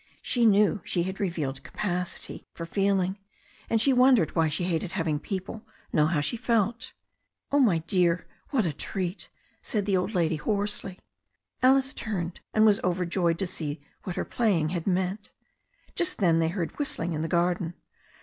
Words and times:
She 0.23 0.47
knew 0.47 0.81
she 0.83 1.03
had 1.03 1.19
revealed 1.19 1.61
capacity 1.61 2.47
for 2.55 2.65
feeling, 2.65 3.19
and 3.69 3.79
she 3.79 3.93
wondered 3.93 4.35
why 4.35 4.49
she 4.49 4.63
hated 4.63 4.93
having 4.93 5.19
people 5.19 5.61
know 5.93 6.07
how 6.07 6.21
she 6.21 6.37
felt 6.37 6.93
"Oh, 7.51 7.59
my 7.59 7.77
dear, 7.77 8.25
what 8.49 8.65
a 8.65 8.73
treat!" 8.73 9.29
said 9.61 9.85
the 9.85 9.95
old 9.95 10.15
lady 10.15 10.37
hoarsely. 10.37 10.97
Alice 11.61 11.93
turned, 11.93 12.39
and 12.51 12.65
was 12.65 12.81
overjoyed 12.83 13.37
to 13.37 13.45
see 13.45 13.79
what 14.03 14.15
her 14.15 14.25
playing 14.25 14.69
had 14.69 14.87
meant. 14.87 15.29
Just 15.93 16.17
then 16.17 16.39
they 16.39 16.49
heard 16.49 16.79
whistling 16.79 17.13
in 17.13 17.21
the 17.21 17.27
garden. 17.27 17.75